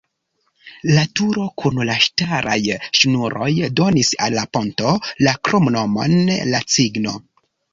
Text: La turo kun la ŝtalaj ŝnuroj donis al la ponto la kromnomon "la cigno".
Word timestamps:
La 0.91 1.01
turo 1.19 1.43
kun 1.63 1.77
la 1.89 1.97
ŝtalaj 2.05 2.57
ŝnuroj 3.01 3.51
donis 3.81 4.11
al 4.27 4.39
la 4.39 4.47
ponto 4.59 4.97
la 5.29 5.37
kromnomon 5.49 6.17
"la 6.55 6.67
cigno". 6.79 7.19